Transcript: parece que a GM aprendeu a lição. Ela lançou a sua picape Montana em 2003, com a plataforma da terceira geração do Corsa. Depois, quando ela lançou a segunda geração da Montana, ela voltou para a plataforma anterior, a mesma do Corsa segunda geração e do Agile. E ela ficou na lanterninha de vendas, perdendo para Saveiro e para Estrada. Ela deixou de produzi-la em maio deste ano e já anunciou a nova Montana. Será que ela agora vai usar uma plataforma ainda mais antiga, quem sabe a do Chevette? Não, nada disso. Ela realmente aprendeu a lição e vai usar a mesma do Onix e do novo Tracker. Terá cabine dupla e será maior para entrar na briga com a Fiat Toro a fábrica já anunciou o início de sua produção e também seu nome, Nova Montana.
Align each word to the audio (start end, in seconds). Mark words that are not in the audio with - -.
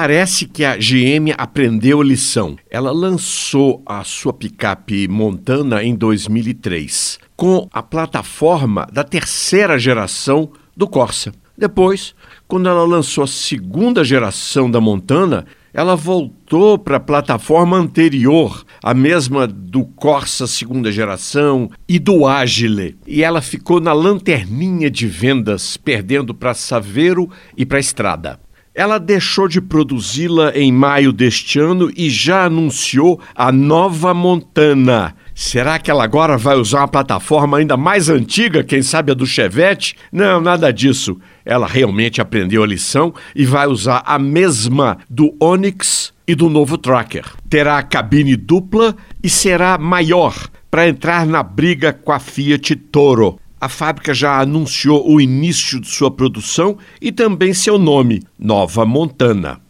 parece 0.00 0.46
que 0.46 0.64
a 0.64 0.78
GM 0.78 1.34
aprendeu 1.36 2.00
a 2.00 2.04
lição. 2.04 2.56
Ela 2.70 2.90
lançou 2.90 3.82
a 3.84 4.02
sua 4.02 4.32
picape 4.32 5.06
Montana 5.06 5.84
em 5.84 5.94
2003, 5.94 7.18
com 7.36 7.68
a 7.70 7.82
plataforma 7.82 8.88
da 8.90 9.04
terceira 9.04 9.78
geração 9.78 10.52
do 10.74 10.88
Corsa. 10.88 11.34
Depois, 11.54 12.14
quando 12.48 12.66
ela 12.66 12.82
lançou 12.84 13.24
a 13.24 13.26
segunda 13.26 14.02
geração 14.02 14.70
da 14.70 14.80
Montana, 14.80 15.44
ela 15.70 15.94
voltou 15.94 16.78
para 16.78 16.96
a 16.96 17.00
plataforma 17.00 17.76
anterior, 17.76 18.64
a 18.82 18.94
mesma 18.94 19.46
do 19.46 19.84
Corsa 19.84 20.46
segunda 20.46 20.90
geração 20.90 21.70
e 21.86 21.98
do 21.98 22.26
Agile. 22.26 22.96
E 23.06 23.22
ela 23.22 23.42
ficou 23.42 23.78
na 23.78 23.92
lanterninha 23.92 24.90
de 24.90 25.06
vendas, 25.06 25.76
perdendo 25.76 26.34
para 26.34 26.54
Saveiro 26.54 27.28
e 27.54 27.66
para 27.66 27.78
Estrada. 27.78 28.40
Ela 28.72 28.98
deixou 28.98 29.48
de 29.48 29.60
produzi-la 29.60 30.52
em 30.54 30.70
maio 30.70 31.12
deste 31.12 31.58
ano 31.58 31.90
e 31.96 32.08
já 32.08 32.44
anunciou 32.44 33.20
a 33.34 33.50
nova 33.50 34.14
Montana. 34.14 35.16
Será 35.34 35.76
que 35.78 35.90
ela 35.90 36.04
agora 36.04 36.38
vai 36.38 36.56
usar 36.56 36.80
uma 36.80 36.88
plataforma 36.88 37.58
ainda 37.58 37.76
mais 37.76 38.08
antiga, 38.08 38.62
quem 38.62 38.80
sabe 38.80 39.10
a 39.10 39.14
do 39.14 39.26
Chevette? 39.26 39.96
Não, 40.12 40.40
nada 40.40 40.72
disso. 40.72 41.18
Ela 41.44 41.66
realmente 41.66 42.20
aprendeu 42.20 42.62
a 42.62 42.66
lição 42.66 43.12
e 43.34 43.44
vai 43.44 43.66
usar 43.66 44.04
a 44.06 44.18
mesma 44.20 44.98
do 45.08 45.34
Onix 45.40 46.12
e 46.26 46.36
do 46.36 46.48
novo 46.48 46.78
Tracker. 46.78 47.24
Terá 47.48 47.82
cabine 47.82 48.36
dupla 48.36 48.94
e 49.20 49.28
será 49.28 49.78
maior 49.78 50.48
para 50.70 50.88
entrar 50.88 51.26
na 51.26 51.42
briga 51.42 51.92
com 51.92 52.12
a 52.12 52.20
Fiat 52.20 52.76
Toro 52.76 53.40
a 53.60 53.68
fábrica 53.68 54.14
já 54.14 54.40
anunciou 54.40 55.06
o 55.06 55.20
início 55.20 55.80
de 55.80 55.88
sua 55.88 56.10
produção 56.10 56.78
e 57.00 57.12
também 57.12 57.52
seu 57.52 57.78
nome, 57.78 58.22
Nova 58.38 58.86
Montana. 58.86 59.60